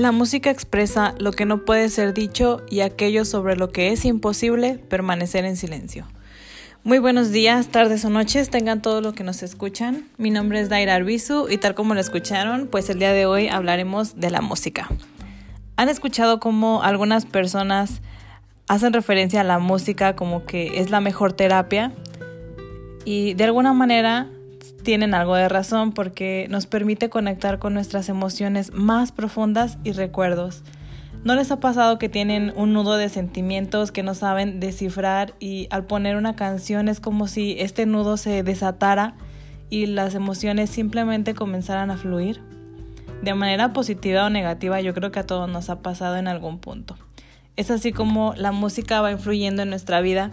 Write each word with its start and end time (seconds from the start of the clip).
La 0.00 0.12
música 0.12 0.48
expresa 0.48 1.14
lo 1.18 1.30
que 1.30 1.44
no 1.44 1.66
puede 1.66 1.90
ser 1.90 2.14
dicho 2.14 2.62
y 2.70 2.80
aquello 2.80 3.26
sobre 3.26 3.54
lo 3.54 3.70
que 3.70 3.92
es 3.92 4.06
imposible 4.06 4.78
permanecer 4.78 5.44
en 5.44 5.58
silencio. 5.58 6.06
Muy 6.84 6.98
buenos 6.98 7.32
días, 7.32 7.68
tardes 7.68 8.02
o 8.06 8.08
noches, 8.08 8.48
tengan 8.48 8.80
todo 8.80 9.02
lo 9.02 9.12
que 9.12 9.24
nos 9.24 9.42
escuchan. 9.42 10.08
Mi 10.16 10.30
nombre 10.30 10.58
es 10.58 10.70
Daira 10.70 10.94
Arbizu 10.94 11.50
y 11.50 11.58
tal 11.58 11.74
como 11.74 11.92
lo 11.92 12.00
escucharon, 12.00 12.66
pues 12.68 12.88
el 12.88 12.98
día 12.98 13.12
de 13.12 13.26
hoy 13.26 13.48
hablaremos 13.48 14.18
de 14.18 14.30
la 14.30 14.40
música. 14.40 14.88
¿Han 15.76 15.90
escuchado 15.90 16.40
cómo 16.40 16.82
algunas 16.82 17.26
personas 17.26 18.00
hacen 18.68 18.94
referencia 18.94 19.42
a 19.42 19.44
la 19.44 19.58
música 19.58 20.16
como 20.16 20.46
que 20.46 20.80
es 20.80 20.88
la 20.88 21.02
mejor 21.02 21.34
terapia? 21.34 21.92
Y 23.04 23.34
de 23.34 23.44
alguna 23.44 23.74
manera 23.74 24.30
tienen 24.82 25.14
algo 25.14 25.34
de 25.34 25.48
razón 25.48 25.92
porque 25.92 26.46
nos 26.50 26.66
permite 26.66 27.10
conectar 27.10 27.58
con 27.58 27.74
nuestras 27.74 28.08
emociones 28.08 28.72
más 28.72 29.12
profundas 29.12 29.78
y 29.84 29.92
recuerdos. 29.92 30.62
¿No 31.22 31.34
les 31.34 31.50
ha 31.50 31.60
pasado 31.60 31.98
que 31.98 32.08
tienen 32.08 32.52
un 32.56 32.72
nudo 32.72 32.96
de 32.96 33.10
sentimientos 33.10 33.92
que 33.92 34.02
no 34.02 34.14
saben 34.14 34.58
descifrar 34.58 35.34
y 35.38 35.68
al 35.70 35.84
poner 35.84 36.16
una 36.16 36.34
canción 36.34 36.88
es 36.88 36.98
como 36.98 37.28
si 37.28 37.56
este 37.58 37.84
nudo 37.84 38.16
se 38.16 38.42
desatara 38.42 39.16
y 39.68 39.86
las 39.86 40.14
emociones 40.14 40.70
simplemente 40.70 41.34
comenzaran 41.34 41.90
a 41.90 41.98
fluir? 41.98 42.40
De 43.22 43.34
manera 43.34 43.74
positiva 43.74 44.24
o 44.24 44.30
negativa 44.30 44.80
yo 44.80 44.94
creo 44.94 45.12
que 45.12 45.18
a 45.18 45.26
todos 45.26 45.48
nos 45.48 45.68
ha 45.68 45.82
pasado 45.82 46.16
en 46.16 46.26
algún 46.26 46.58
punto. 46.58 46.96
Es 47.56 47.70
así 47.70 47.92
como 47.92 48.34
la 48.36 48.52
música 48.52 49.00
va 49.00 49.10
influyendo 49.10 49.62
en 49.62 49.70
nuestra 49.70 50.00
vida 50.00 50.30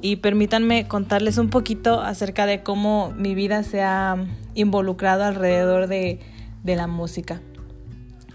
y 0.00 0.16
permítanme 0.16 0.86
contarles 0.86 1.38
un 1.38 1.50
poquito 1.50 2.00
acerca 2.00 2.46
de 2.46 2.62
cómo 2.62 3.12
mi 3.16 3.34
vida 3.34 3.62
se 3.62 3.82
ha 3.82 4.16
involucrado 4.54 5.24
alrededor 5.24 5.88
de, 5.88 6.20
la 6.64 6.86
música 6.86 7.40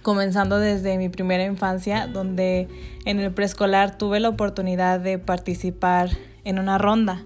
comenzando 0.02 0.58
desde 0.58 0.98
mi 0.98 1.08
primera 1.08 1.46
infancia, 1.46 2.08
donde 2.08 2.68
en 3.06 3.20
el 3.20 3.32
preescolar 3.32 3.98
tuve 3.98 4.20
la 4.20 4.30
oportunidad 4.30 5.00
de 5.00 5.20
participar 5.20 6.10
en 6.44 6.58
una 6.58 6.80
ronda. 6.80 7.24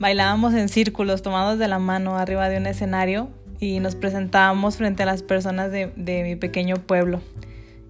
Bailábamos 0.00 0.54
en 0.54 0.68
círculos 0.68 1.20
tomados 1.20 1.58
de 1.58 1.68
la 1.68 1.78
mano 1.78 2.16
arriba 2.16 2.48
de 2.48 2.56
un 2.56 2.66
escenario 2.66 3.28
y 3.60 3.80
nos 3.80 3.94
presentábamos 3.94 4.78
frente 4.78 5.02
a 5.04 5.06
las 5.06 5.22
personas 5.22 5.70
de 5.70 6.22
mi 6.24 6.34
pequeño 6.36 6.76
pueblo. 6.76 7.20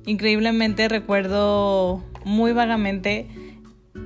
Increíblemente 0.06 0.88
recuerdo 0.88 2.02
muy 2.24 2.52
vagamente 2.52 3.28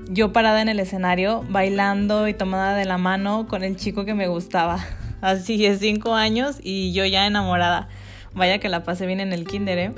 yo 0.08 0.32
parada 0.32 0.60
en 0.60 0.68
el 0.68 0.80
escenario, 0.80 1.44
bailando 1.48 2.26
y 2.26 2.34
tomada 2.34 2.74
de 2.74 2.84
la 2.84 2.98
mano 2.98 3.46
con 3.48 3.62
el 3.62 3.76
chico 3.76 4.04
que 4.04 4.14
me 4.14 4.26
gustaba. 4.26 4.84
Así 5.20 5.58
de 5.58 5.76
cinco 5.76 6.14
años 6.14 6.58
y 6.62 6.92
yo 6.92 7.04
ya 7.04 7.26
enamorada. 7.26 7.88
Vaya 8.34 8.58
que 8.58 8.68
la 8.68 8.82
pasé 8.82 9.06
bien 9.06 9.20
en 9.20 9.32
el 9.32 9.46
kinder, 9.46 9.78
¿eh? 9.78 9.92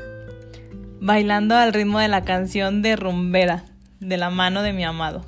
bailando 1.00 1.56
al 1.56 1.72
ritmo 1.72 1.98
de 1.98 2.06
la 2.06 2.22
canción 2.22 2.80
de 2.80 2.94
Rumbera, 2.94 3.64
de 3.98 4.16
la 4.16 4.30
mano 4.30 4.62
de 4.62 4.72
mi 4.72 4.84
amado. 4.84 5.24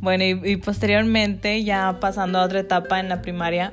Bueno, 0.00 0.24
y, 0.24 0.56
posteriormente, 0.56 1.64
ya 1.64 1.98
pasando 1.98 2.38
a 2.38 2.44
otra 2.44 2.60
etapa 2.60 3.00
en 3.00 3.08
la 3.08 3.22
primaria, 3.22 3.72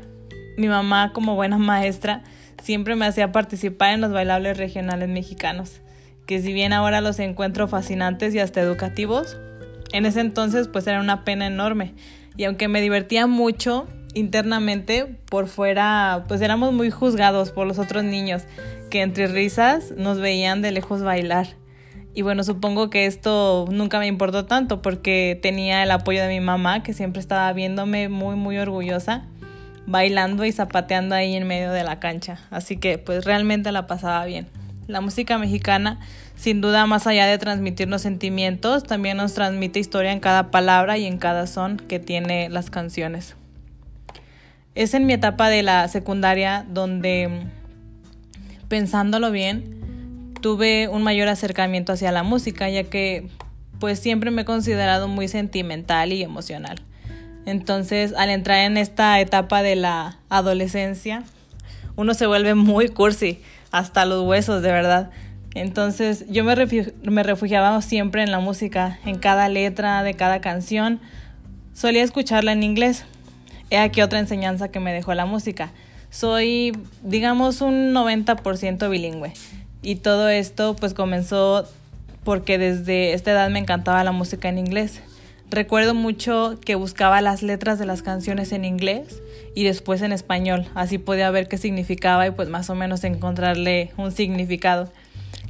mi 0.57 0.69
mamá, 0.69 1.11
como 1.13 1.35
buena 1.35 1.57
maestra, 1.57 2.23
siempre 2.61 2.95
me 2.95 3.05
hacía 3.05 3.33
participar 3.33 3.93
en 3.93 3.99
los 3.99 4.13
bailables 4.13 4.57
regionales 4.57 5.09
mexicanos, 5.09 5.81
que 6.25 6.41
si 6.41 6.53
bien 6.53 6.73
ahora 6.73 7.01
los 7.01 7.19
encuentro 7.19 7.67
fascinantes 7.67 8.33
y 8.33 8.39
hasta 8.39 8.61
educativos, 8.61 9.37
en 9.91 10.05
ese 10.05 10.21
entonces 10.21 10.67
pues 10.67 10.87
era 10.87 10.99
una 10.99 11.23
pena 11.23 11.47
enorme. 11.47 11.93
Y 12.35 12.45
aunque 12.45 12.67
me 12.67 12.81
divertía 12.81 13.27
mucho, 13.27 13.87
internamente, 14.13 15.17
por 15.29 15.47
fuera, 15.47 16.23
pues 16.27 16.41
éramos 16.41 16.73
muy 16.73 16.91
juzgados 16.91 17.51
por 17.51 17.67
los 17.67 17.79
otros 17.79 18.03
niños, 18.03 18.43
que 18.89 19.01
entre 19.01 19.27
risas 19.27 19.91
nos 19.97 20.19
veían 20.19 20.61
de 20.61 20.71
lejos 20.71 21.01
bailar. 21.01 21.47
Y 22.15 22.21
bueno, 22.21 22.43
supongo 22.43 22.89
que 22.91 23.07
esto 23.07 23.65
nunca 23.71 23.97
me 23.97 24.05
importó 24.05 24.45
tanto 24.45 24.83
porque 24.83 25.39
tenía 25.41 25.81
el 25.81 25.89
apoyo 25.89 26.21
de 26.21 26.27
mi 26.27 26.39
mamá, 26.39 26.83
que 26.83 26.93
siempre 26.93 27.19
estaba 27.19 27.51
viéndome 27.53 28.07
muy, 28.07 28.35
muy 28.35 28.57
orgullosa, 28.57 29.25
bailando 29.87 30.45
y 30.45 30.51
zapateando 30.51 31.15
ahí 31.15 31.35
en 31.35 31.47
medio 31.47 31.71
de 31.71 31.83
la 31.83 31.99
cancha. 31.99 32.39
Así 32.51 32.77
que 32.77 32.99
pues 32.99 33.25
realmente 33.25 33.71
la 33.71 33.87
pasaba 33.87 34.23
bien. 34.25 34.47
La 34.87 35.01
música 35.01 35.37
mexicana, 35.37 35.99
sin 36.35 36.61
duda, 36.61 36.85
más 36.85 37.07
allá 37.07 37.25
de 37.25 37.37
transmitirnos 37.37 38.01
sentimientos, 38.01 38.83
también 38.83 39.17
nos 39.17 39.33
transmite 39.33 39.79
historia 39.79 40.11
en 40.11 40.19
cada 40.19 40.51
palabra 40.51 40.97
y 40.97 41.05
en 41.05 41.17
cada 41.17 41.47
son 41.47 41.77
que 41.77 41.99
tiene 41.99 42.49
las 42.49 42.69
canciones. 42.69 43.35
Es 44.75 44.93
en 44.93 45.05
mi 45.05 45.13
etapa 45.13 45.49
de 45.49 45.63
la 45.63 45.87
secundaria 45.87 46.65
donde 46.67 47.47
pensándolo 48.67 49.29
bien, 49.29 50.33
tuve 50.41 50.87
un 50.87 51.03
mayor 51.03 51.27
acercamiento 51.27 51.93
hacia 51.93 52.11
la 52.11 52.23
música, 52.23 52.69
ya 52.69 52.83
que 52.83 53.27
pues 53.79 53.99
siempre 53.99 54.31
me 54.31 54.41
he 54.41 54.45
considerado 54.45 55.07
muy 55.07 55.27
sentimental 55.27 56.11
y 56.11 56.23
emocional. 56.23 56.81
Entonces, 57.45 58.13
al 58.17 58.29
entrar 58.29 58.65
en 58.65 58.77
esta 58.77 59.19
etapa 59.19 59.61
de 59.61 59.75
la 59.75 60.17
adolescencia, 60.29 61.23
uno 61.95 62.13
se 62.13 62.25
vuelve 62.25 62.55
muy 62.55 62.89
cursi, 62.89 63.41
hasta 63.73 64.05
los 64.05 64.23
huesos, 64.23 64.61
de 64.61 64.71
verdad. 64.71 65.11
Entonces, 65.53 66.25
yo 66.29 66.45
me, 66.45 66.55
me 67.03 67.23
refugiaba 67.23 67.81
siempre 67.81 68.23
en 68.23 68.31
la 68.31 68.39
música, 68.39 68.99
en 69.05 69.19
cada 69.19 69.49
letra 69.49 70.01
de 70.03 70.13
cada 70.13 70.39
canción. 70.39 71.01
Solía 71.73 72.03
escucharla 72.03 72.53
en 72.53 72.63
inglés. 72.63 73.03
He 73.69 73.77
aquí 73.77 74.01
otra 74.01 74.19
enseñanza 74.19 74.69
que 74.69 74.79
me 74.79 74.93
dejó 74.93 75.13
la 75.13 75.25
música 75.25 75.73
soy, 76.13 76.77
digamos, 77.01 77.61
un 77.61 77.91
90% 77.91 78.87
bilingüe. 78.87 79.33
Y 79.81 79.95
todo 79.95 80.29
esto 80.29 80.75
pues 80.75 80.93
comenzó 80.93 81.67
porque 82.23 82.59
desde 82.59 83.13
esta 83.13 83.31
edad 83.31 83.49
me 83.49 83.57
encantaba 83.57 84.03
la 84.03 84.11
música 84.11 84.47
en 84.47 84.59
inglés. 84.59 85.01
Recuerdo 85.53 85.93
mucho 85.93 86.57
que 86.65 86.73
buscaba 86.73 87.21
las 87.21 87.43
letras 87.43 87.77
de 87.77 87.85
las 87.85 88.01
canciones 88.01 88.51
en 88.53 88.65
inglés 88.65 89.21
y 89.53 89.65
después 89.65 90.01
en 90.01 90.11
español. 90.11 90.65
Así 90.73 90.97
podía 90.97 91.29
ver 91.29 91.47
qué 91.47 91.59
significaba 91.59 92.25
y 92.25 92.31
pues 92.31 92.49
más 92.49 92.71
o 92.71 92.75
menos 92.75 93.03
encontrarle 93.03 93.91
un 93.95 94.11
significado. 94.11 94.91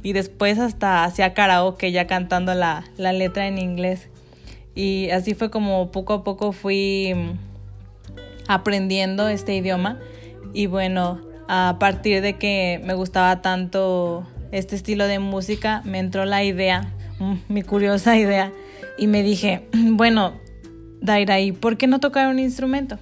Y 0.02 0.12
después 0.12 0.58
hasta 0.58 1.04
hacía 1.04 1.32
karaoke 1.32 1.90
ya 1.90 2.06
cantando 2.06 2.52
la, 2.52 2.84
la 2.98 3.14
letra 3.14 3.46
en 3.46 3.56
inglés. 3.56 4.10
Y 4.74 5.08
así 5.08 5.32
fue 5.32 5.50
como 5.50 5.90
poco 5.90 6.12
a 6.12 6.22
poco 6.22 6.52
fui 6.52 7.14
aprendiendo 8.46 9.28
este 9.28 9.56
idioma 9.56 9.98
y 10.52 10.66
bueno, 10.66 11.18
a 11.48 11.76
partir 11.80 12.20
de 12.20 12.34
que 12.34 12.78
me 12.84 12.92
gustaba 12.92 13.40
tanto 13.40 14.26
este 14.52 14.76
estilo 14.76 15.06
de 15.06 15.18
música, 15.18 15.80
me 15.86 15.98
entró 15.98 16.26
la 16.26 16.44
idea, 16.44 16.92
mm, 17.20 17.36
mi 17.48 17.62
curiosa 17.62 18.16
idea, 18.18 18.52
y 18.96 19.06
me 19.06 19.22
dije, 19.22 19.68
bueno, 19.72 20.40
Daira, 21.00 21.40
¿y 21.40 21.52
por 21.52 21.76
qué 21.76 21.86
no 21.86 22.00
tocar 22.00 22.28
un 22.28 22.38
instrumento? 22.38 22.98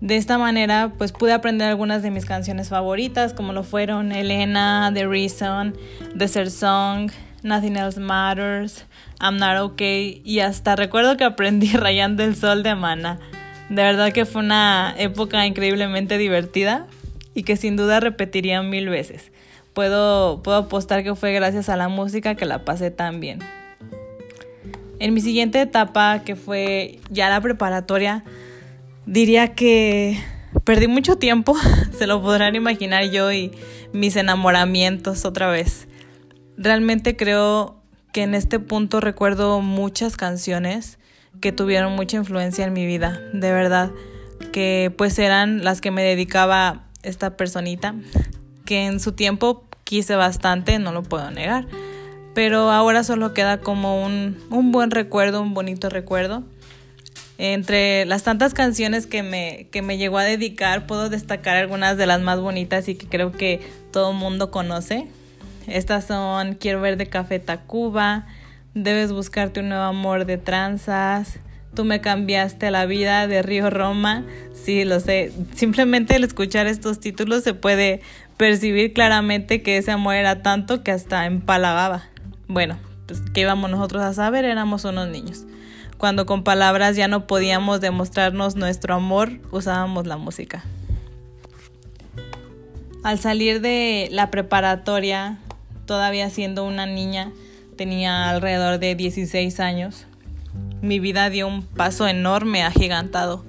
De 0.00 0.16
esta 0.16 0.36
manera, 0.36 0.92
pues 0.98 1.12
pude 1.12 1.32
aprender 1.32 1.68
algunas 1.68 2.02
de 2.02 2.10
mis 2.10 2.26
canciones 2.26 2.68
favoritas, 2.68 3.32
como 3.32 3.54
lo 3.54 3.62
fueron 3.62 4.12
Elena, 4.12 4.90
The 4.92 5.06
Reason, 5.06 5.74
Desert 6.14 6.50
Song, 6.50 7.10
Nothing 7.42 7.76
Else 7.76 7.98
Matters, 8.00 8.84
I'm 9.20 9.38
Not 9.38 9.58
Okay, 9.60 10.20
y 10.24 10.40
hasta 10.40 10.76
recuerdo 10.76 11.16
que 11.16 11.24
aprendí 11.24 11.68
Rayando 11.72 12.22
el 12.22 12.36
Sol 12.36 12.62
de 12.62 12.70
Amana. 12.70 13.18
De 13.70 13.82
verdad 13.82 14.12
que 14.12 14.26
fue 14.26 14.42
una 14.42 14.94
época 14.98 15.46
increíblemente 15.46 16.18
divertida 16.18 16.86
y 17.34 17.44
que 17.44 17.56
sin 17.56 17.76
duda 17.76 18.00
repetiría 18.00 18.62
mil 18.62 18.90
veces. 18.90 19.32
Puedo, 19.72 20.42
puedo 20.42 20.58
apostar 20.58 21.02
que 21.02 21.14
fue 21.14 21.32
gracias 21.32 21.70
a 21.70 21.76
la 21.76 21.88
música 21.88 22.34
que 22.34 22.44
la 22.44 22.64
pasé 22.64 22.90
tan 22.90 23.20
bien. 23.20 23.38
En 24.98 25.14
mi 25.14 25.20
siguiente 25.20 25.60
etapa, 25.60 26.22
que 26.24 26.36
fue 26.36 27.00
ya 27.10 27.28
la 27.28 27.40
preparatoria, 27.40 28.24
diría 29.06 29.54
que 29.54 30.18
perdí 30.64 30.88
mucho 30.88 31.16
tiempo, 31.16 31.56
se 31.98 32.06
lo 32.06 32.22
podrán 32.22 32.54
imaginar 32.54 33.04
yo 33.10 33.32
y 33.32 33.52
mis 33.92 34.16
enamoramientos 34.16 35.24
otra 35.24 35.48
vez. 35.48 35.88
Realmente 36.56 37.16
creo 37.16 37.80
que 38.12 38.22
en 38.22 38.34
este 38.34 38.60
punto 38.60 39.00
recuerdo 39.00 39.60
muchas 39.60 40.16
canciones 40.16 40.98
que 41.40 41.50
tuvieron 41.50 41.94
mucha 41.96 42.16
influencia 42.16 42.64
en 42.64 42.72
mi 42.72 42.86
vida, 42.86 43.20
de 43.32 43.52
verdad, 43.52 43.90
que 44.52 44.94
pues 44.96 45.18
eran 45.18 45.64
las 45.64 45.80
que 45.80 45.90
me 45.90 46.04
dedicaba 46.04 46.84
esta 47.02 47.36
personita, 47.36 47.94
que 48.64 48.86
en 48.86 49.00
su 49.00 49.12
tiempo 49.12 49.64
quise 49.82 50.14
bastante, 50.14 50.78
no 50.78 50.92
lo 50.92 51.02
puedo 51.02 51.30
negar, 51.32 51.66
pero 52.34 52.70
ahora 52.70 53.04
solo 53.04 53.32
queda 53.32 53.58
como 53.58 54.04
un, 54.04 54.36
un 54.50 54.72
buen 54.72 54.90
recuerdo, 54.90 55.40
un 55.40 55.54
bonito 55.54 55.88
recuerdo. 55.88 56.42
Entre 57.38 58.04
las 58.04 58.22
tantas 58.22 58.54
canciones 58.54 59.06
que 59.06 59.22
me, 59.22 59.66
que 59.72 59.82
me 59.82 59.98
llegó 59.98 60.18
a 60.18 60.24
dedicar, 60.24 60.86
puedo 60.86 61.08
destacar 61.08 61.56
algunas 61.56 61.96
de 61.96 62.06
las 62.06 62.20
más 62.20 62.40
bonitas 62.40 62.88
y 62.88 62.94
que 62.94 63.06
creo 63.06 63.32
que 63.32 63.60
todo 63.92 64.12
el 64.12 64.16
mundo 64.16 64.50
conoce. 64.50 65.06
Estas 65.66 66.06
son 66.06 66.54
Quiero 66.54 66.80
ver 66.80 66.96
de 66.96 67.06
Café 67.06 67.38
Tacuba, 67.38 68.26
Debes 68.74 69.12
buscarte 69.12 69.60
un 69.60 69.68
nuevo 69.68 69.84
amor 69.84 70.26
de 70.26 70.36
tranzas. 70.36 71.38
Tú 71.76 71.84
me 71.84 72.00
cambiaste 72.00 72.72
la 72.72 72.86
vida 72.86 73.28
de 73.28 73.40
Río 73.40 73.70
Roma. 73.70 74.24
Sí, 74.52 74.84
lo 74.84 74.98
sé. 74.98 75.30
Simplemente 75.54 76.16
al 76.16 76.24
escuchar 76.24 76.66
estos 76.66 76.98
títulos 76.98 77.44
se 77.44 77.54
puede 77.54 78.00
percibir 78.36 78.92
claramente 78.92 79.62
que 79.62 79.76
ese 79.76 79.92
amor 79.92 80.16
era 80.16 80.42
tanto 80.42 80.82
que 80.82 80.90
hasta 80.90 81.26
empalagaba. 81.26 82.02
Bueno, 82.54 82.78
pues 83.08 83.20
¿qué 83.34 83.40
íbamos 83.40 83.68
nosotros 83.68 84.00
a 84.04 84.14
saber? 84.14 84.44
Éramos 84.44 84.84
unos 84.84 85.08
niños. 85.08 85.42
Cuando 85.98 86.24
con 86.24 86.44
palabras 86.44 86.94
ya 86.94 87.08
no 87.08 87.26
podíamos 87.26 87.80
demostrarnos 87.80 88.54
nuestro 88.54 88.94
amor, 88.94 89.40
usábamos 89.50 90.06
la 90.06 90.18
música. 90.18 90.62
Al 93.02 93.18
salir 93.18 93.60
de 93.60 94.06
la 94.12 94.30
preparatoria, 94.30 95.38
todavía 95.84 96.30
siendo 96.30 96.64
una 96.64 96.86
niña, 96.86 97.32
tenía 97.76 98.30
alrededor 98.30 98.78
de 98.78 98.94
16 98.94 99.58
años, 99.58 100.06
mi 100.80 101.00
vida 101.00 101.30
dio 101.30 101.48
un 101.48 101.64
paso 101.64 102.06
enorme, 102.06 102.62
agigantado, 102.62 103.44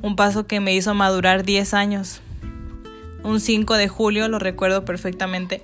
un 0.00 0.16
paso 0.16 0.46
que 0.46 0.60
me 0.60 0.74
hizo 0.74 0.94
madurar 0.94 1.44
10 1.44 1.74
años. 1.74 2.22
Un 3.22 3.38
5 3.38 3.74
de 3.74 3.88
julio, 3.88 4.28
lo 4.28 4.38
recuerdo 4.38 4.86
perfectamente, 4.86 5.62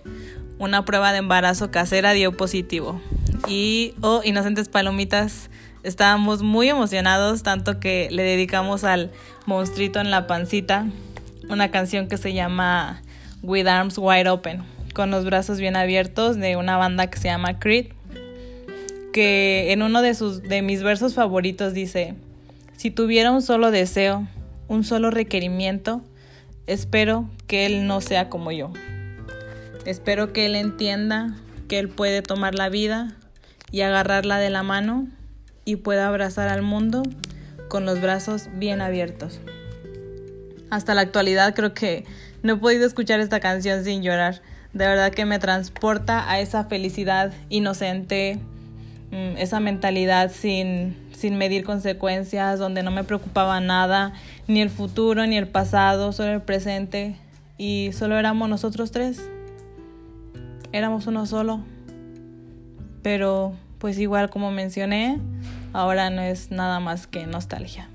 una 0.58 0.85
prueba 0.85 1.12
de 1.12 1.19
embarazo 1.19 1.70
casera 1.70 2.12
dio 2.12 2.32
positivo. 2.37 3.00
Y, 3.49 3.94
oh, 4.00 4.23
inocentes 4.25 4.69
palomitas, 4.69 5.50
estábamos 5.82 6.43
muy 6.43 6.69
emocionados, 6.69 7.43
tanto 7.43 7.79
que 7.79 8.08
le 8.11 8.23
dedicamos 8.23 8.85
al 8.85 9.12
monstruito 9.47 10.00
en 10.00 10.11
la 10.11 10.26
pancita 10.26 10.87
una 11.49 11.70
canción 11.70 12.08
que 12.08 12.17
se 12.17 12.32
llama 12.32 13.03
With 13.43 13.69
Arms 13.69 13.99
Wide 13.99 14.29
Open, 14.29 14.62
con 14.94 15.11
los 15.11 15.25
brazos 15.25 15.61
bien 15.61 15.76
abiertos 15.76 16.37
de 16.37 16.56
una 16.56 16.76
banda 16.76 17.08
que 17.08 17.19
se 17.19 17.29
llama 17.29 17.58
Creed, 17.58 17.87
que 19.12 19.73
en 19.73 19.82
uno 19.82 20.03
de, 20.03 20.14
sus, 20.14 20.43
de 20.43 20.62
mis 20.62 20.82
versos 20.82 21.14
favoritos 21.14 21.73
dice, 21.73 22.14
si 22.76 22.91
tuviera 22.91 23.31
un 23.31 23.43
solo 23.43 23.70
deseo, 23.70 24.26
un 24.69 24.85
solo 24.85 25.11
requerimiento, 25.11 26.03
espero 26.67 27.31
que 27.47 27.67
él 27.67 27.87
no 27.87 28.00
sea 28.00 28.29
como 28.29 28.50
yo. 28.50 28.73
Espero 29.86 30.32
que 30.32 30.46
él 30.46 30.56
entienda 30.56 31.36
que 31.68 31.78
él 31.78 31.88
puede 31.88 32.20
tomar 32.20 32.56
la 32.56 32.68
vida 32.68 33.12
y 33.70 33.82
agarrarla 33.82 34.38
de 34.38 34.50
la 34.50 34.64
mano 34.64 35.06
y 35.64 35.76
pueda 35.76 36.08
abrazar 36.08 36.48
al 36.48 36.62
mundo 36.62 37.04
con 37.68 37.86
los 37.86 38.00
brazos 38.00 38.48
bien 38.54 38.80
abiertos. 38.80 39.40
Hasta 40.70 40.92
la 40.94 41.02
actualidad 41.02 41.54
creo 41.54 41.72
que 41.72 42.04
no 42.42 42.54
he 42.54 42.56
podido 42.56 42.84
escuchar 42.84 43.20
esta 43.20 43.38
canción 43.38 43.84
sin 43.84 44.02
llorar. 44.02 44.42
De 44.72 44.88
verdad 44.88 45.12
que 45.12 45.24
me 45.24 45.38
transporta 45.38 46.28
a 46.28 46.40
esa 46.40 46.64
felicidad 46.64 47.32
inocente, 47.48 48.40
mm, 49.12 49.36
esa 49.38 49.60
mentalidad 49.60 50.32
sin, 50.32 50.96
sin 51.16 51.38
medir 51.38 51.62
consecuencias, 51.62 52.58
donde 52.58 52.82
no 52.82 52.90
me 52.90 53.04
preocupaba 53.04 53.60
nada, 53.60 54.14
ni 54.48 54.60
el 54.60 54.70
futuro, 54.70 55.24
ni 55.28 55.36
el 55.36 55.46
pasado, 55.46 56.10
solo 56.10 56.32
el 56.32 56.42
presente. 56.42 57.16
Y 57.56 57.90
solo 57.92 58.18
éramos 58.18 58.48
nosotros 58.48 58.90
tres 58.90 59.22
éramos 60.76 61.06
uno 61.06 61.26
solo. 61.26 61.61
Pero 63.02 63.55
pues 63.78 63.99
igual 63.99 64.31
como 64.31 64.50
mencioné, 64.50 65.19
ahora 65.73 66.11
no 66.11 66.23
es 66.23 66.50
nada 66.50 66.81
más 66.81 67.06
que 67.06 67.26
nostalgia. 67.26 67.88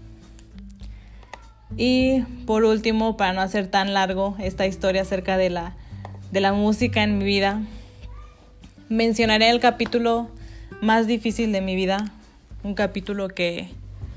Y 1.78 2.22
por 2.45 2.63
último, 2.63 3.18
para 3.18 3.33
no 3.33 3.42
hacer 3.42 3.68
tan 3.68 3.94
largo 3.94 4.36
esta 4.39 4.68
historia 4.68 5.01
acerca 5.01 5.38
de 5.38 5.50
la, 5.50 5.75
de 6.31 6.42
la 6.42 6.54
música 6.54 7.04
en 7.04 7.18
mi 7.18 7.25
vida, 7.25 7.62
mencionaré 8.89 9.50
el 9.50 9.60
capítulo 9.60 10.30
más 10.81 11.07
difícil 11.07 11.51
de 11.51 11.62
mi 11.62 11.75
vida, 11.75 12.12
un 12.63 12.74
capítulo 12.74 13.30
que 13.30 13.69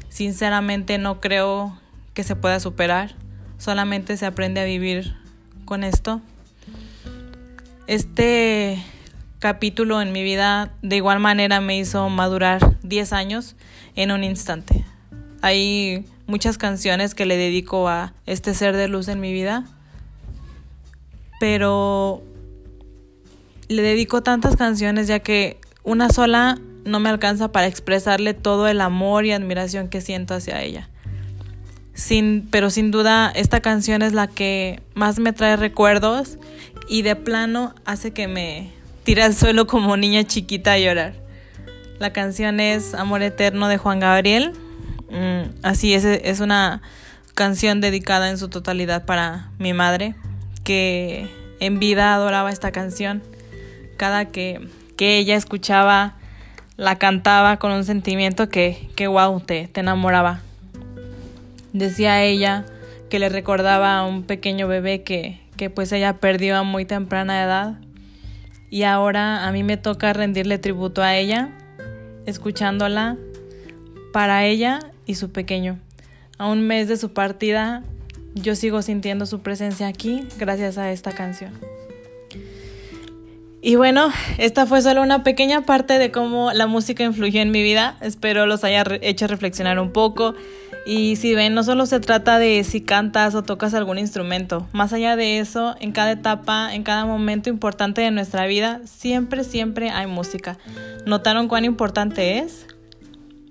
sinceramente 0.09 0.99
no 0.99 1.21
creo 1.21 1.79
que 2.13 2.25
se 2.25 2.37
pueda 2.37 2.61
superar, 2.61 3.15
solamente 3.59 4.17
se 4.17 4.27
aprende 4.27 4.61
a 4.61 4.65
vivir 4.65 5.15
con 5.65 5.85
esto. 5.85 6.21
Este 7.87 8.83
capítulo 9.41 10.01
en 10.01 10.11
mi 10.13 10.23
vida 10.23 10.73
de 10.81 10.97
igual 10.97 11.21
manera 11.21 11.61
me 11.61 11.77
hizo 11.77 12.09
madurar 12.09 12.79
10 12.83 13.13
años 13.13 13.57
en 13.95 14.11
un 14.11 14.25
instante. 14.25 14.87
Hay 15.43 16.07
muchas 16.27 16.57
canciones 16.57 17.15
que 17.15 17.27
le 17.27 17.37
dedico 17.37 17.89
a 17.89 18.15
este 18.25 18.55
ser 18.55 18.75
de 18.75 18.89
luz 18.89 19.09
en 19.09 19.21
mi 19.21 19.35
vida, 19.35 19.65
pero 21.41 22.23
le 23.69 23.83
dedico 23.83 24.23
tantas 24.23 24.57
canciones 24.57 25.07
ya 25.07 25.19
que 25.19 25.59
una 25.83 26.09
sola 26.09 26.59
no 26.87 27.01
me 27.01 27.11
alcanza 27.11 27.53
para 27.53 27.67
expresarle 27.67 28.33
todo 28.33 28.67
el 28.67 28.81
amor 28.81 29.27
y 29.27 29.33
admiración 29.33 29.89
que 29.89 30.01
siento 30.01 30.33
hacia 30.33 30.63
ella. 30.63 30.89
Sin, 31.93 32.49
pero 32.51 32.71
sin 32.71 32.91
duda 32.91 33.31
esta 33.35 33.61
canción 33.61 34.01
es 34.01 34.15
la 34.15 34.27
que 34.27 34.81
más 34.95 35.19
me 35.19 35.35
trae 35.35 35.57
recuerdos 35.57 36.39
y 36.89 37.03
de 37.03 37.17
plano 37.17 37.75
hace 37.85 38.13
que 38.13 38.29
me 38.29 38.71
tire 39.05 39.23
al 39.23 39.35
suelo 39.35 39.67
como 39.67 39.97
niña 39.97 40.25
chiquita 40.25 40.73
a 40.73 40.79
llorar. 40.79 41.15
La 41.99 42.13
canción 42.13 42.61
es 42.61 42.95
Amor 42.95 43.23
Eterno 43.23 43.69
de 43.69 43.79
Juan 43.79 44.01
Gabriel. 44.01 44.53
Mm, 45.11 45.51
así 45.63 45.95
es, 45.95 46.05
es 46.05 46.41
una 46.41 46.83
canción 47.35 47.81
dedicada 47.81 48.31
en 48.31 48.39
su 48.39 48.49
totalidad 48.49 49.05
para 49.05 49.51
mi 49.59 49.73
madre, 49.73 50.15
que 50.65 51.29
en 51.61 51.79
vida 51.79 52.15
adoraba 52.15 52.51
esta 52.51 52.73
canción. 52.73 53.23
Cada 53.97 54.27
que, 54.27 54.69
que 54.97 55.19
ella 55.19 55.37
escuchaba, 55.37 56.17
la 56.77 56.97
cantaba 56.97 57.59
con 57.59 57.71
un 57.71 57.85
sentimiento 57.85 58.49
que, 58.49 58.89
que 58.97 59.07
wow, 59.07 59.41
te, 59.41 59.69
te 59.69 59.81
enamoraba. 59.81 60.41
Decía 61.73 62.23
ella 62.23 62.65
que 63.09 63.19
le 63.19 63.29
recordaba 63.29 63.99
a 63.99 64.05
un 64.05 64.25
pequeño 64.25 64.67
bebé 64.67 65.03
que, 65.03 65.44
que 65.57 65.71
pues 65.71 65.93
ella 65.93 66.19
perdió 66.19 66.57
a 66.57 66.63
muy 66.63 66.85
temprana 66.85 67.43
edad 67.43 67.79
y 68.71 68.83
ahora 68.83 69.47
a 69.47 69.53
mí 69.53 69.63
me 69.63 69.77
toca 69.77 70.13
rendirle 70.13 70.59
tributo 70.59 71.03
a 71.03 71.17
ella, 71.17 71.51
escuchándola 72.27 73.17
para 74.13 74.45
ella 74.45 74.81
y 75.07 75.15
su 75.15 75.31
pequeño. 75.31 75.79
A 76.39 76.49
un 76.49 76.67
mes 76.67 76.89
de 76.89 76.97
su 76.97 77.13
partida, 77.13 77.83
yo 78.35 78.57
sigo 78.57 78.83
sintiendo 78.83 79.27
su 79.27 79.41
presencia 79.41 79.87
aquí 79.87 80.27
gracias 80.39 80.79
a 80.79 80.91
esta 80.91 81.13
canción. 81.13 81.53
Y 83.67 83.77
bueno, 83.77 84.11
esta 84.37 84.67
fue 84.67 84.83
solo 84.83 85.01
una 85.01 85.25
pequeña 85.25 85.63
parte 85.63 85.99
de 85.99 86.11
cómo 86.11 86.53
la 86.53 86.67
música 86.67 87.03
influyó 87.03 87.41
en 87.41 87.51
mi 87.51 87.63
vida. 87.63 87.97
Espero 88.03 88.45
los 88.45 88.63
haya 88.63 88.85
hecho 89.01 89.27
reflexionar 89.27 89.79
un 89.79 89.91
poco. 89.91 90.35
Y 90.87 91.17
si 91.17 91.35
ven, 91.35 91.55
no 91.55 91.65
solo 91.65 91.87
se 91.87 91.99
trata 91.99 92.39
de 92.39 92.63
si 92.63 92.83
cantas 92.83 93.35
o 93.35 93.43
tocas 93.43 93.73
algún 93.73 93.99
instrumento. 93.99 94.67
Más 94.73 94.93
allá 94.93 95.17
de 95.17 95.39
eso, 95.39 95.75
en 95.81 95.93
cada 95.93 96.13
etapa, 96.13 96.75
en 96.75 96.83
cada 96.83 97.07
momento 97.07 97.49
importante 97.49 98.03
de 98.03 98.11
nuestra 98.11 98.47
vida, 98.47 98.81
siempre, 98.85 99.45
siempre 99.45 99.91
hay 99.91 100.07
música. 100.07 100.59
¿Notaron 101.07 101.49
cuán 101.49 101.65
importante 101.65 102.39
es? 102.39 102.67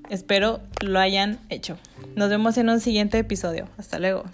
Espero 0.09 0.61
lo 0.83 0.99
hayan 0.99 1.39
hecho. 1.49 1.77
Nos 2.15 2.29
vemos 2.29 2.57
en 2.57 2.69
un 2.69 2.79
siguiente 2.79 3.17
episodio. 3.17 3.67
Hasta 3.77 3.97
luego. 3.97 4.25